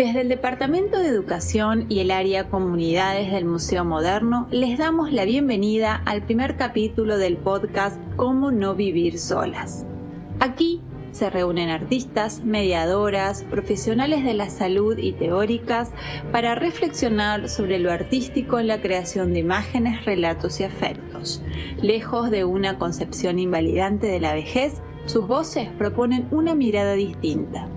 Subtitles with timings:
[0.00, 5.26] Desde el Departamento de Educación y el área Comunidades del Museo Moderno les damos la
[5.26, 9.84] bienvenida al primer capítulo del podcast Cómo no vivir solas.
[10.38, 10.80] Aquí
[11.10, 15.90] se reúnen artistas, mediadoras, profesionales de la salud y teóricas
[16.32, 21.42] para reflexionar sobre lo artístico en la creación de imágenes, relatos y afectos.
[21.82, 27.68] Lejos de una concepción invalidante de la vejez, sus voces proponen una mirada distinta.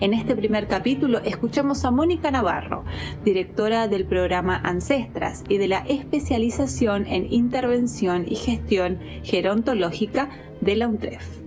[0.00, 2.84] En este primer capítulo escuchamos a Mónica Navarro,
[3.24, 10.28] directora del programa Ancestras y de la especialización en intervención y gestión gerontológica
[10.60, 11.44] de la UNTREF.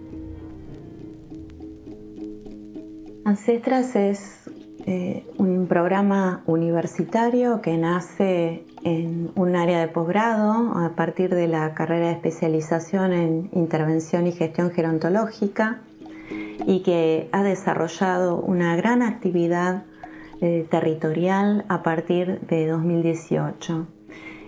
[3.26, 4.50] Ancestras es
[4.86, 11.74] eh, un programa universitario que nace en un área de posgrado a partir de la
[11.74, 15.82] carrera de especialización en intervención y gestión gerontológica
[16.30, 19.84] y que ha desarrollado una gran actividad
[20.42, 23.88] eh, territorial a partir de 2018.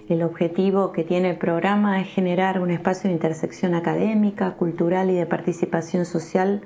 [0.10, 5.14] El objetivo que tiene el programa es generar un espacio de intersección académica, cultural y
[5.14, 6.62] de participación social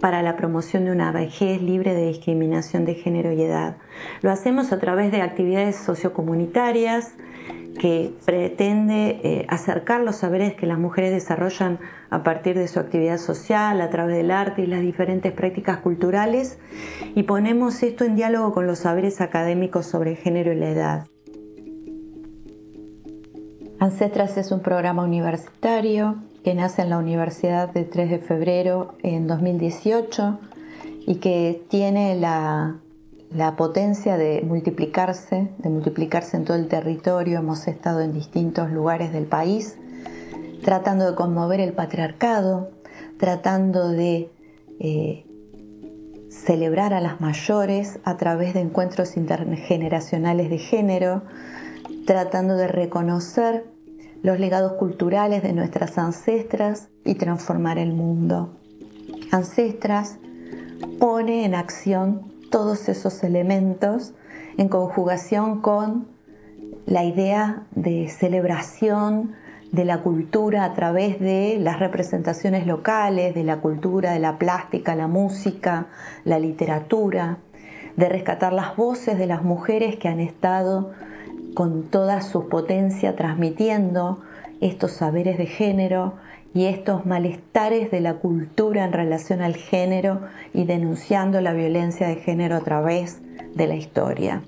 [0.00, 3.76] para la promoción de una vejez libre de discriminación de género y edad.
[4.22, 7.14] Lo hacemos a través de actividades sociocomunitarias,
[7.78, 11.78] que pretende eh, acercar los saberes que las mujeres desarrollan
[12.10, 16.58] a partir de su actividad social, a través del arte y las diferentes prácticas culturales,
[17.14, 21.06] y ponemos esto en diálogo con los saberes académicos sobre género y la edad.
[23.80, 29.28] Ancestras es un programa universitario que nace en la Universidad de 3 de febrero en
[29.28, 30.38] 2018
[31.06, 32.80] y que tiene la
[33.30, 37.38] la potencia de multiplicarse, de multiplicarse en todo el territorio.
[37.38, 39.76] Hemos estado en distintos lugares del país
[40.62, 42.70] tratando de conmover el patriarcado,
[43.18, 44.30] tratando de
[44.80, 45.24] eh,
[46.30, 51.22] celebrar a las mayores a través de encuentros intergeneracionales de género,
[52.06, 53.66] tratando de reconocer
[54.22, 58.56] los legados culturales de nuestras ancestras y transformar el mundo.
[59.30, 60.18] Ancestras
[60.98, 64.14] pone en acción todos esos elementos
[64.56, 66.08] en conjugación con
[66.86, 69.34] la idea de celebración
[69.72, 74.94] de la cultura a través de las representaciones locales, de la cultura, de la plástica,
[74.94, 75.86] la música,
[76.24, 77.38] la literatura,
[77.96, 80.92] de rescatar las voces de las mujeres que han estado
[81.54, 84.20] con toda su potencia transmitiendo
[84.60, 86.14] estos saberes de género
[86.54, 90.22] y estos malestares de la cultura en relación al género
[90.54, 93.20] y denunciando la violencia de género a través
[93.54, 94.42] de la historia.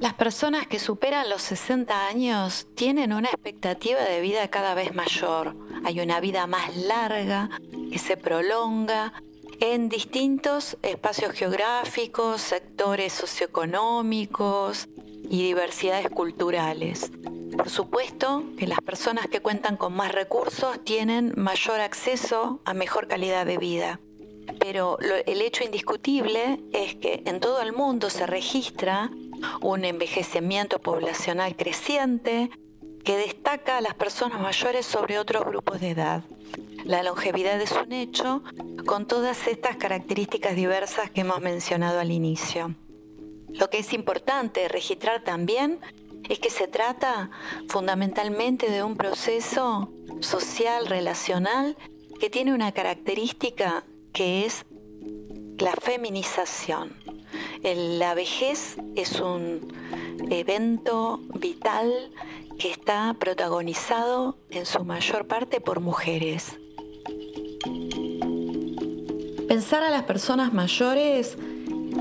[0.00, 5.56] Las personas que superan los 60 años tienen una expectativa de vida cada vez mayor.
[5.84, 7.50] Hay una vida más larga
[7.90, 9.12] que se prolonga
[9.60, 14.88] en distintos espacios geográficos, sectores socioeconómicos
[15.28, 17.10] y diversidades culturales.
[17.58, 23.08] Por supuesto que las personas que cuentan con más recursos tienen mayor acceso a mejor
[23.08, 23.98] calidad de vida.
[24.60, 29.10] Pero el hecho indiscutible es que en todo el mundo se registra
[29.60, 32.48] un envejecimiento poblacional creciente
[33.04, 36.22] que destaca a las personas mayores sobre otros grupos de edad.
[36.84, 38.44] La longevidad es un hecho
[38.86, 42.76] con todas estas características diversas que hemos mencionado al inicio.
[43.48, 45.80] Lo que es importante registrar también
[46.28, 47.30] es que se trata
[47.68, 49.90] fundamentalmente de un proceso
[50.20, 51.76] social, relacional,
[52.20, 54.64] que tiene una característica que es
[55.58, 56.92] la feminización.
[57.62, 59.72] La vejez es un
[60.30, 62.10] evento vital
[62.58, 66.58] que está protagonizado en su mayor parte por mujeres.
[69.48, 71.38] Pensar a las personas mayores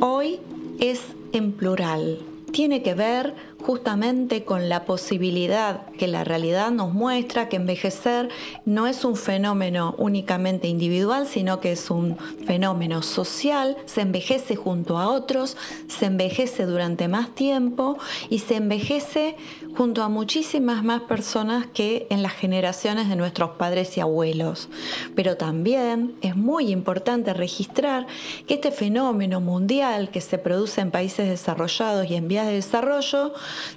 [0.01, 0.39] hoy
[0.79, 1.01] es
[1.31, 2.19] en plural.
[2.51, 3.33] Tiene que ver
[3.67, 8.29] justamente con la posibilidad que la realidad nos muestra que envejecer
[8.63, 14.97] no es un fenómeno únicamente individual, sino que es un fenómeno social, se envejece junto
[14.97, 15.57] a otros,
[15.89, 17.97] se envejece durante más tiempo
[18.29, 19.35] y se envejece
[19.75, 24.69] junto a muchísimas más personas que en las generaciones de nuestros padres y abuelos.
[25.13, 28.07] Pero también es muy importante registrar
[28.47, 33.33] que este fenómeno mundial que se produce en países desarrollados y en vías de desarrollo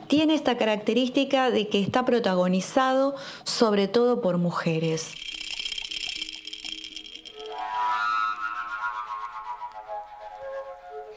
[0.07, 5.15] tiene esta característica de que está protagonizado sobre todo por mujeres.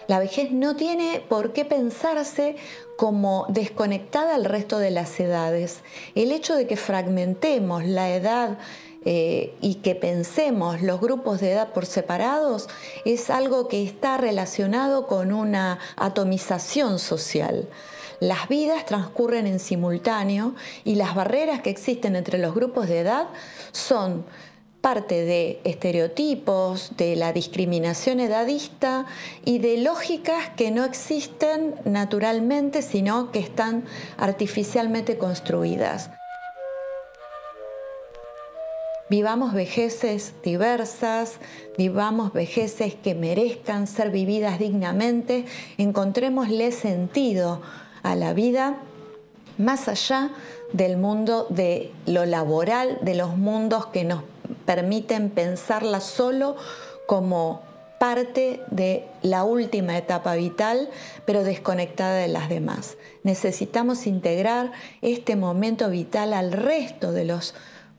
[0.07, 2.57] La vejez no tiene por qué pensarse
[2.98, 5.81] como desconectada al resto de las edades.
[6.13, 8.57] El hecho de que fragmentemos la edad
[9.06, 12.69] eh, y que pensemos los grupos de edad por separados
[13.06, 17.68] es algo que está relacionado con una atomización social.
[18.23, 20.55] Las vidas transcurren en simultáneo
[20.85, 23.27] y las barreras que existen entre los grupos de edad
[23.73, 24.23] son
[24.79, 29.07] parte de estereotipos, de la discriminación edadista
[29.43, 33.83] y de lógicas que no existen naturalmente, sino que están
[34.15, 36.09] artificialmente construidas.
[39.09, 41.39] Vivamos vejeces diversas,
[41.77, 45.43] vivamos vejeces que merezcan ser vividas dignamente,
[45.77, 47.61] encontrémosle sentido
[48.03, 48.77] a la vida
[49.57, 50.31] más allá
[50.73, 54.23] del mundo de lo laboral, de los mundos que nos
[54.65, 56.55] permiten pensarla solo
[57.07, 57.61] como
[58.00, 60.89] parte de la última etapa vital,
[61.25, 62.97] pero desconectada de las demás.
[63.23, 67.53] Necesitamos integrar este momento vital al resto de los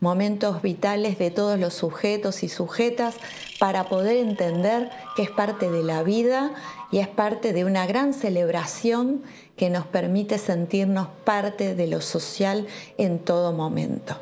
[0.05, 3.17] momentos vitales de todos los sujetos y sujetas
[3.59, 6.53] para poder entender que es parte de la vida
[6.93, 9.23] y es parte de una gran celebración
[9.57, 12.67] que nos permite sentirnos parte de lo social
[12.99, 14.17] en todo momento.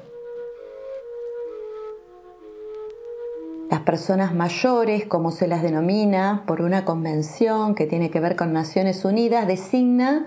[3.69, 8.53] Las personas mayores, como se las denomina por una convención que tiene que ver con
[8.53, 10.27] Naciones Unidas, designa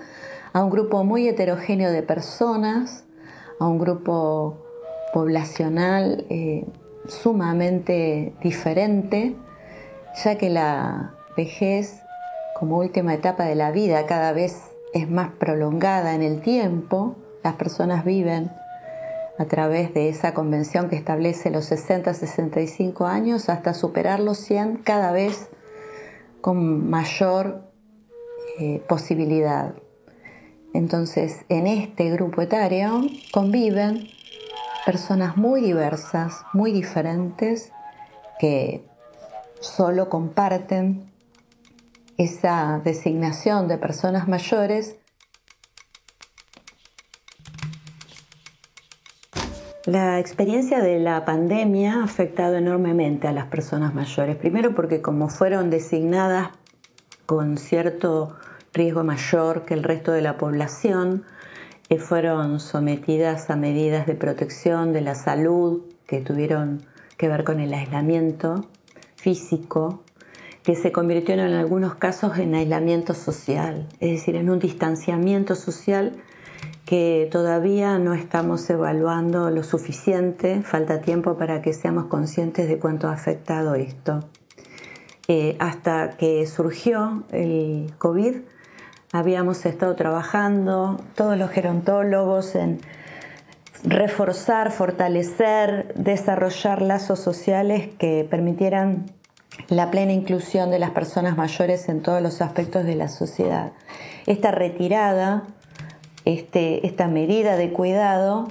[0.51, 3.05] a un grupo muy heterogéneo de personas,
[3.59, 4.64] a un grupo
[5.15, 6.65] poblacional eh,
[7.07, 9.33] sumamente diferente,
[10.21, 12.01] ya que la vejez
[12.59, 14.61] como última etapa de la vida cada vez
[14.93, 17.15] es más prolongada en el tiempo,
[17.45, 18.51] las personas viven
[19.39, 25.13] a través de esa convención que establece los 60-65 años hasta superar los 100 cada
[25.13, 25.47] vez
[26.41, 27.71] con mayor
[28.59, 29.75] eh, posibilidad.
[30.73, 33.01] Entonces, en este grupo etario
[33.31, 34.09] conviven
[34.85, 37.71] personas muy diversas, muy diferentes,
[38.39, 38.87] que
[39.59, 41.11] solo comparten
[42.17, 44.97] esa designación de personas mayores
[49.85, 54.35] La experiencia de la pandemia ha afectado enormemente a las personas mayores.
[54.35, 56.49] Primero porque como fueron designadas
[57.27, 58.35] con cierto
[58.73, 61.23] riesgo mayor que el resto de la población,
[61.89, 66.81] eh, fueron sometidas a medidas de protección de la salud que tuvieron
[67.17, 68.65] que ver con el aislamiento
[69.15, 70.01] físico,
[70.63, 76.13] que se convirtió en algunos casos en aislamiento social, es decir, en un distanciamiento social
[76.85, 83.07] que todavía no estamos evaluando lo suficiente, falta tiempo para que seamos conscientes de cuánto
[83.07, 84.21] ha afectado esto.
[85.27, 88.35] Eh, hasta que surgió el COVID,
[89.15, 92.79] habíamos estado trabajando todos los gerontólogos en
[93.83, 99.05] reforzar, fortalecer, desarrollar lazos sociales que permitieran
[99.69, 103.71] la plena inclusión de las personas mayores en todos los aspectos de la sociedad.
[104.25, 105.43] Esta retirada
[106.25, 108.47] este, esta medida de cuidado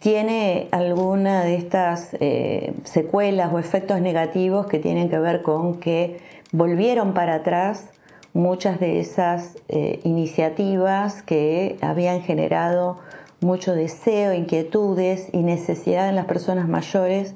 [0.00, 6.20] tiene alguna de estas eh, secuelas o efectos negativos que tienen que ver con que
[6.52, 7.90] volvieron para atrás
[8.32, 12.98] muchas de esas eh, iniciativas que habían generado
[13.40, 17.34] mucho deseo, inquietudes y necesidad en las personas mayores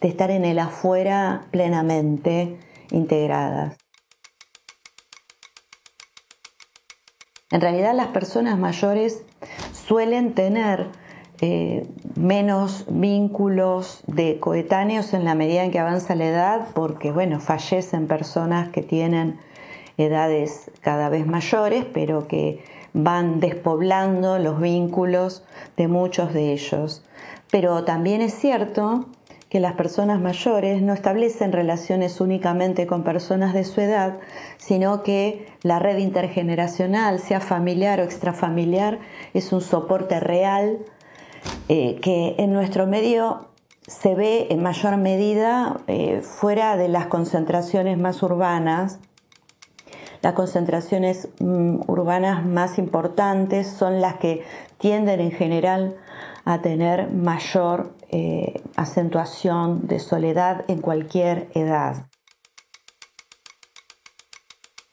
[0.00, 2.58] de estar en el afuera plenamente
[2.90, 3.76] integradas.
[7.50, 9.22] En realidad las personas mayores
[9.72, 10.88] suelen tener
[11.40, 11.86] eh,
[12.16, 18.08] menos vínculos de coetáneos en la medida en que avanza la edad, porque bueno, fallecen
[18.08, 19.38] personas que tienen
[19.96, 25.44] edades cada vez mayores, pero que van despoblando los vínculos
[25.76, 27.04] de muchos de ellos.
[27.50, 29.06] Pero también es cierto
[29.48, 34.18] que las personas mayores no establecen relaciones únicamente con personas de su edad,
[34.56, 38.98] sino que la red intergeneracional, sea familiar o extrafamiliar,
[39.32, 40.80] es un soporte real
[41.68, 43.46] eh, que en nuestro medio
[43.86, 48.98] se ve en mayor medida eh, fuera de las concentraciones más urbanas.
[50.24, 54.42] Las concentraciones mm, urbanas más importantes son las que
[54.78, 55.98] tienden en general
[56.46, 62.06] a tener mayor eh, acentuación de soledad en cualquier edad.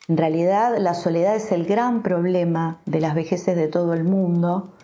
[0.06, 4.74] En realidad la soledad es el gran problema de las vejeces de todo el mundo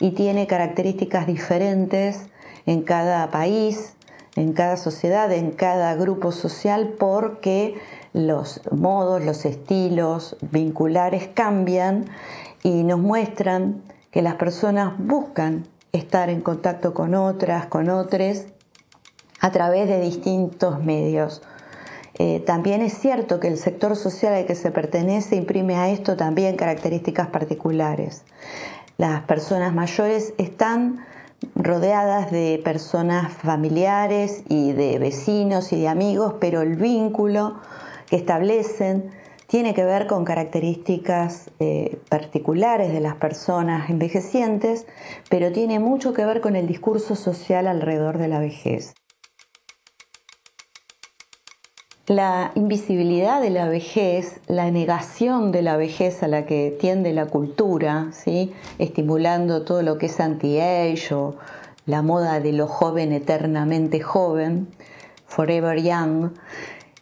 [0.00, 2.30] y tiene características diferentes
[2.64, 3.94] en cada país,
[4.36, 7.74] en cada sociedad, en cada grupo social, porque
[8.12, 12.06] los modos, los estilos vinculares cambian
[12.62, 18.44] y nos muestran que las personas buscan estar en contacto con otras, con otros,
[19.40, 21.42] a través de distintos medios.
[22.18, 26.16] Eh, también es cierto que el sector social al que se pertenece imprime a esto
[26.16, 28.22] también características particulares.
[28.98, 31.04] Las personas mayores están
[31.54, 37.56] rodeadas de personas familiares y de vecinos y de amigos, pero el vínculo
[38.12, 39.10] que establecen
[39.46, 44.86] tiene que ver con características eh, particulares de las personas envejecientes,
[45.30, 48.92] pero tiene mucho que ver con el discurso social alrededor de la vejez.
[52.06, 57.28] La invisibilidad de la vejez, la negación de la vejez a la que tiende la
[57.28, 58.52] cultura, ¿sí?
[58.78, 61.36] estimulando todo lo que es anti-age o
[61.86, 64.68] la moda de lo joven eternamente joven,
[65.24, 66.32] forever young,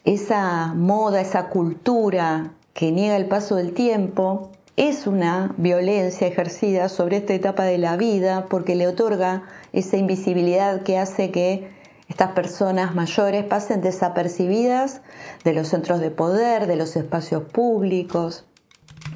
[0.05, 7.17] esa moda, esa cultura que niega el paso del tiempo, es una violencia ejercida sobre
[7.17, 9.43] esta etapa de la vida porque le otorga
[9.73, 11.69] esa invisibilidad que hace que
[12.07, 15.01] estas personas mayores pasen desapercibidas
[15.43, 18.45] de los centros de poder, de los espacios públicos,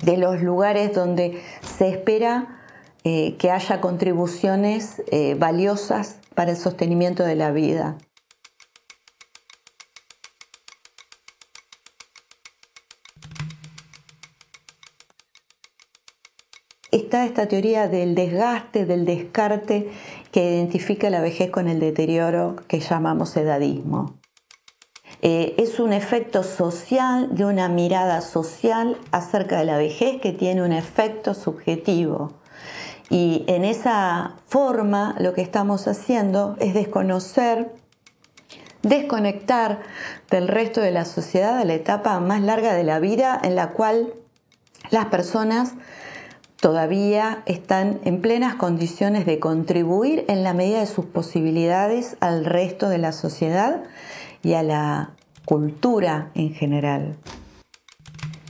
[0.04, 2.60] de los lugares donde se espera
[3.04, 7.98] eh, que haya contribuciones eh, valiosas para el sostenimiento de la vida.
[16.96, 19.92] Está esta teoría del desgaste, del descarte
[20.32, 24.16] que identifica la vejez con el deterioro que llamamos edadismo.
[25.22, 30.64] Eh, es un efecto social de una mirada social acerca de la vejez que tiene
[30.64, 32.32] un efecto subjetivo.
[33.10, 37.74] Y en esa forma lo que estamos haciendo es desconocer,
[38.84, 39.82] desconectar
[40.32, 43.72] del resto de la sociedad a la etapa más larga de la vida en la
[43.72, 44.14] cual
[44.92, 45.74] las personas
[46.60, 52.90] todavía están en plenas condiciones de contribuir en la medida de sus posibilidades al resto
[52.90, 53.84] de la sociedad
[54.44, 55.12] y a la
[55.46, 57.16] cultura en general.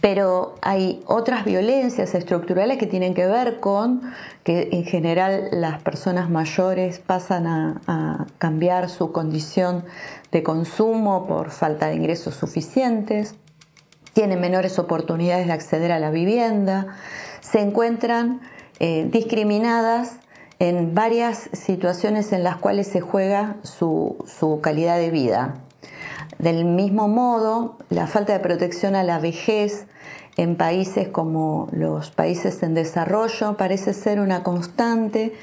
[0.06, 4.02] Pero hay otras violencias estructurales que tienen que ver con
[4.44, 9.84] que en general las personas mayores pasan a, cambiar su condición
[10.32, 13.34] de consumo por falta de ingresos suficientes,
[14.14, 16.98] tienen menores oportunidades de acceder a la vivienda,
[17.52, 18.42] se encuentran
[18.80, 20.18] eh, discriminadas
[20.60, 25.56] en varias situaciones en las cuales se juega su, su calidad de vida.
[26.40, 29.86] Del mismo modo, la falta de protección a la vejez
[30.38, 35.34] en países como los países en desarrollo parece ser una constante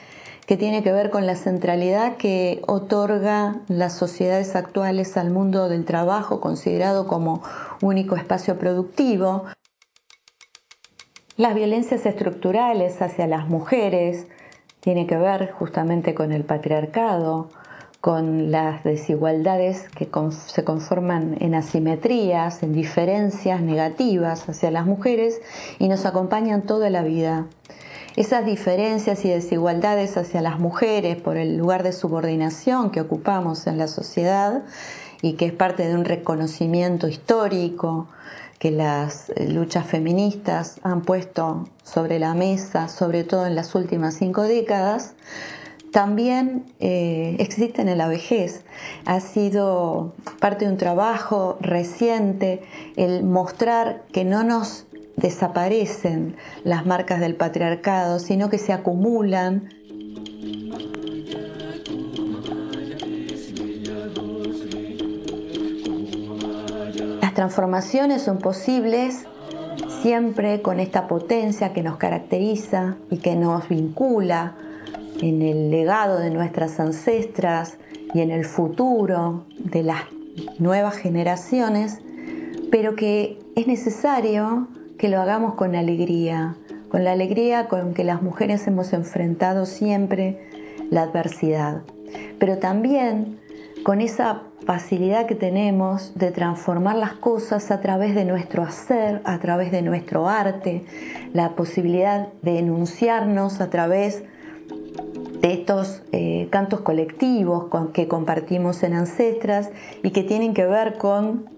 [0.46, 5.84] que tiene que ver con la centralidad que otorga las sociedades actuales al mundo del
[5.84, 7.42] trabajo considerado como
[7.80, 9.44] único espacio productivo.
[11.38, 14.26] Las violencias estructurales hacia las mujeres
[14.80, 17.48] tienen que ver justamente con el patriarcado,
[18.02, 25.40] con las desigualdades que se conforman en asimetrías, en diferencias negativas hacia las mujeres
[25.78, 27.46] y nos acompañan toda la vida.
[28.14, 33.78] Esas diferencias y desigualdades hacia las mujeres por el lugar de subordinación que ocupamos en
[33.78, 34.64] la sociedad
[35.22, 38.08] y que es parte de un reconocimiento histórico,
[38.62, 44.42] que las luchas feministas han puesto sobre la mesa, sobre todo en las últimas cinco
[44.42, 45.14] décadas,
[45.90, 48.62] también eh, existen en la vejez.
[49.04, 52.62] Ha sido parte de un trabajo reciente
[52.94, 59.70] el mostrar que no nos desaparecen las marcas del patriarcado, sino que se acumulan
[67.42, 69.26] transformaciones son posibles
[70.00, 74.54] siempre con esta potencia que nos caracteriza y que nos vincula
[75.20, 77.78] en el legado de nuestras ancestras
[78.14, 80.02] y en el futuro de las
[80.60, 81.98] nuevas generaciones,
[82.70, 86.54] pero que es necesario que lo hagamos con alegría,
[86.90, 90.48] con la alegría con que las mujeres hemos enfrentado siempre
[90.90, 91.82] la adversidad,
[92.38, 93.40] pero también
[93.84, 99.38] con esa facilidad que tenemos de transformar las cosas a través de nuestro hacer, a
[99.38, 100.84] través de nuestro arte,
[101.32, 104.22] la posibilidad de enunciarnos a través
[105.40, 109.70] de estos eh, cantos colectivos que compartimos en Ancestras
[110.02, 111.50] y que tienen que ver con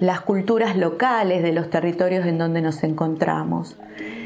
[0.00, 3.76] las culturas locales de los territorios en donde nos encontramos.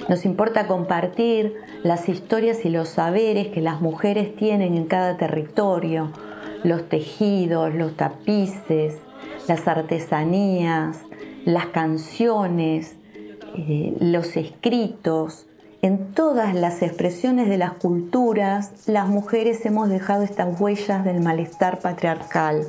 [0.08, 6.10] Nos importa compartir las historias y los saberes que las mujeres tienen en cada territorio,
[6.64, 8.96] los tejidos, los tapices,
[9.46, 10.98] las artesanías,
[11.44, 12.96] las canciones,
[13.54, 15.46] eh, los escritos,
[15.80, 21.78] en todas las expresiones de las culturas, las mujeres hemos dejado estas huellas del malestar
[21.78, 22.66] patriarcal.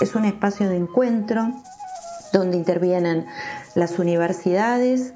[0.00, 1.48] Es un espacio de encuentro
[2.32, 3.26] donde intervienen
[3.74, 5.14] las universidades,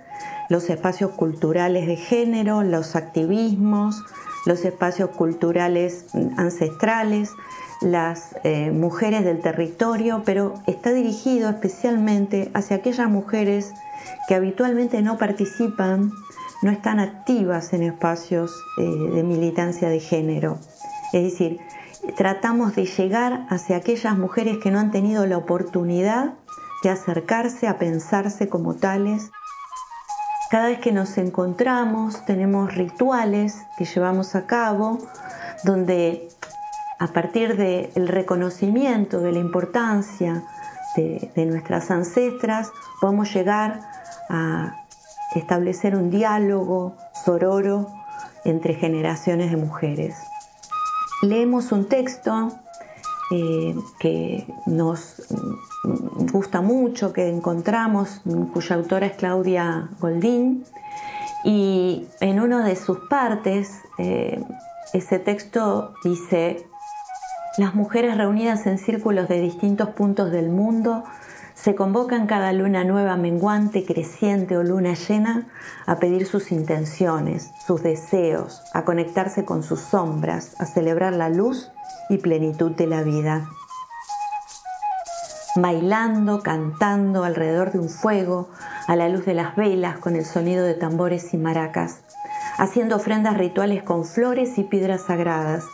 [0.50, 4.02] los espacios culturales de género, los activismos,
[4.44, 7.30] los espacios culturales ancestrales,
[7.80, 13.72] las eh, mujeres del territorio, pero está dirigido especialmente hacia aquellas mujeres
[14.28, 16.10] que habitualmente no participan,
[16.62, 20.58] no están activas en espacios eh, de militancia de género.
[21.12, 21.60] Es decir,
[22.16, 26.34] tratamos de llegar hacia aquellas mujeres que no han tenido la oportunidad
[26.82, 29.30] de acercarse a pensarse como tales.
[30.50, 34.98] Cada vez que nos encontramos tenemos rituales que llevamos a cabo
[35.62, 36.28] donde
[36.98, 40.42] a partir del reconocimiento de la importancia
[40.96, 43.80] de, de nuestras ancestras podemos llegar
[44.28, 44.84] a
[45.36, 47.86] establecer un diálogo sororo
[48.44, 50.16] entre generaciones de mujeres.
[51.22, 52.50] Leemos un texto
[53.30, 55.22] eh, que nos
[56.32, 58.22] gusta mucho, que encontramos,
[58.52, 60.64] cuya autora es Claudia Goldín,
[61.44, 64.42] y en una de sus partes eh,
[64.92, 66.66] ese texto dice,
[67.56, 71.04] las mujeres reunidas en círculos de distintos puntos del mundo
[71.62, 75.48] se convocan cada luna nueva, menguante, creciente o luna llena
[75.84, 81.70] a pedir sus intenciones, sus deseos, a conectarse con sus sombras, a celebrar la luz
[82.08, 83.46] y plenitud de la vida.
[85.56, 88.48] Bailando, cantando alrededor de un fuego,
[88.86, 92.00] a la luz de las velas, con el sonido de tambores y maracas,
[92.56, 95.64] haciendo ofrendas rituales con flores y piedras sagradas,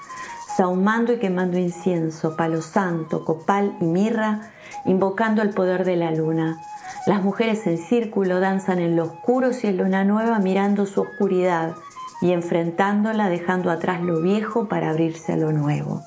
[0.57, 4.51] sahumando y quemando incienso, palo santo, copal y mirra,
[4.85, 6.61] invocando el poder de la luna.
[7.07, 11.75] Las mujeres en círculo danzan en lo oscuro y en luna nueva mirando su oscuridad
[12.21, 16.03] y enfrentándola dejando atrás lo viejo para abrirse a lo nuevo.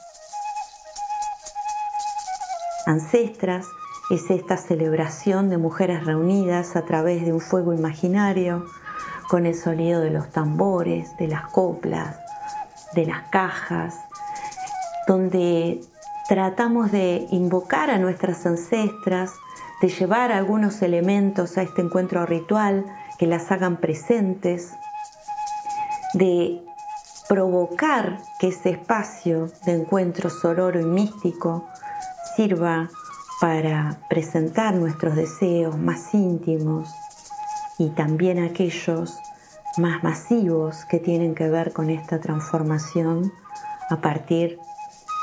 [2.86, 3.68] Ancestras
[4.10, 8.66] es esta celebración de mujeres reunidas a través de un fuego imaginario,
[9.30, 12.18] con el sonido de los tambores, de las coplas,
[12.96, 13.96] de las cajas,
[15.08, 15.82] donde
[16.30, 19.34] tratamos de invocar a nuestras ancestras,
[19.82, 22.86] de llevar algunos elementos a este encuentro ritual
[23.18, 24.74] que las hagan presentes,
[26.14, 26.64] de
[27.28, 31.68] provocar que ese espacio de encuentro sororo y místico
[32.36, 32.90] sirva
[33.42, 36.94] para presentar nuestros deseos más íntimos
[37.80, 39.18] y también aquellos
[39.78, 43.32] más masivos que tienen que ver con esta transformación
[43.90, 44.60] a partir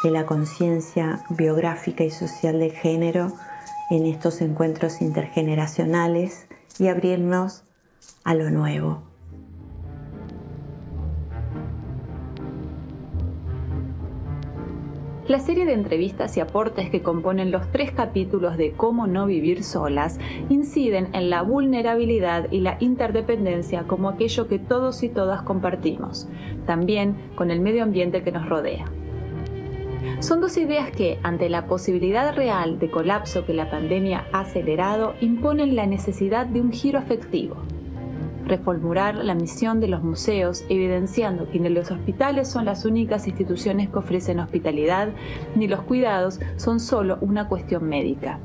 [0.06, 3.32] de la conciencia biográfica y social de género
[3.90, 6.46] en estos encuentros intergeneracionales
[6.78, 7.64] y abrirnos
[8.22, 9.02] a lo nuevo.
[15.26, 19.64] La serie de entrevistas y aportes que componen los tres capítulos de Cómo no vivir
[19.64, 26.28] solas inciden en la vulnerabilidad y la interdependencia como aquello que todos y todas compartimos,
[26.64, 28.84] también con el medio ambiente que nos rodea.
[30.20, 35.14] Son dos ideas que, ante la posibilidad real de colapso que la pandemia ha acelerado,
[35.20, 37.56] imponen la necesidad de un giro efectivo
[38.46, 43.88] reformular la misión de los museos, evidenciando que ni los hospitales son las únicas instituciones
[43.88, 45.08] que ofrecen hospitalidad,
[45.54, 48.38] ni los cuidados son solo una cuestión médica.